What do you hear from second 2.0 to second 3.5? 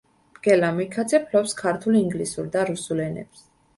ინგლისურ და რუსულ ენებს.